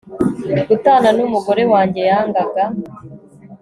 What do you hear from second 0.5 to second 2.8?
gutana n'umugore wanjye, yangaga